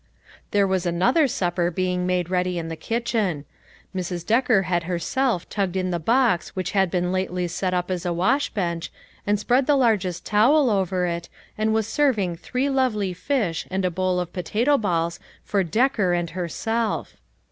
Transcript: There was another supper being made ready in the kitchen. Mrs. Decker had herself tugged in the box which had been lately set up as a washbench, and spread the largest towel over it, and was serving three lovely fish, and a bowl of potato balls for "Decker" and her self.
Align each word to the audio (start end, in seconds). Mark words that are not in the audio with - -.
There 0.49 0.65
was 0.65 0.87
another 0.87 1.27
supper 1.27 1.69
being 1.69 2.07
made 2.07 2.31
ready 2.31 2.57
in 2.57 2.69
the 2.69 2.75
kitchen. 2.75 3.45
Mrs. 3.95 4.25
Decker 4.25 4.63
had 4.63 4.85
herself 4.85 5.47
tugged 5.47 5.75
in 5.75 5.91
the 5.91 5.99
box 5.99 6.55
which 6.55 6.71
had 6.71 6.89
been 6.89 7.11
lately 7.11 7.47
set 7.47 7.71
up 7.71 7.91
as 7.91 8.03
a 8.03 8.11
washbench, 8.11 8.89
and 9.27 9.39
spread 9.39 9.67
the 9.67 9.77
largest 9.77 10.25
towel 10.25 10.71
over 10.71 11.05
it, 11.05 11.29
and 11.55 11.71
was 11.71 11.85
serving 11.85 12.35
three 12.37 12.67
lovely 12.67 13.13
fish, 13.13 13.67
and 13.69 13.85
a 13.85 13.91
bowl 13.91 14.19
of 14.19 14.33
potato 14.33 14.75
balls 14.75 15.19
for 15.43 15.63
"Decker" 15.63 16.13
and 16.13 16.31
her 16.31 16.47
self. 16.49 17.17